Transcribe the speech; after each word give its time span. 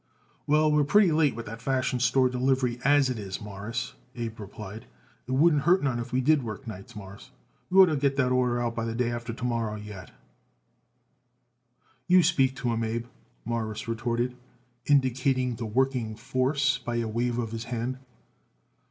"Well, 0.47 0.71
we're 0.71 0.83
pretty 0.83 1.11
late 1.11 1.35
with 1.35 1.45
that 1.45 1.61
Fashion 1.61 1.99
Store 1.99 2.27
delivery 2.27 2.79
as 2.83 3.07
it 3.11 3.19
is, 3.19 3.39
Mawruss," 3.39 3.93
Abe 4.15 4.39
replied. 4.39 4.87
"It 5.27 5.33
wouldn't 5.33 5.61
hurt 5.61 5.83
none 5.83 5.99
if 5.99 6.11
we 6.11 6.21
did 6.21 6.41
work 6.41 6.65
nights, 6.65 6.95
Mawruss. 6.95 7.29
We 7.69 7.77
ought 7.77 7.85
to 7.85 7.95
get 7.95 8.15
that 8.15 8.31
order 8.31 8.59
out 8.59 8.73
by 8.73 8.85
the 8.85 8.95
day 8.95 9.11
after 9.11 9.31
to 9.31 9.45
morrow 9.45 9.75
yet." 9.75 10.09
"You 12.07 12.23
speak 12.23 12.55
to 12.55 12.71
'em, 12.71 12.83
Abe," 12.83 13.05
Morris 13.45 13.87
retorted, 13.87 14.35
indicating 14.87 15.57
the 15.57 15.67
working 15.67 16.15
force 16.15 16.79
by 16.79 16.95
a 16.95 17.07
wave 17.07 17.37
of 17.37 17.51
his 17.51 17.65
hand. 17.65 17.99